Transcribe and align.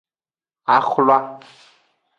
Axwla. 0.77 1.17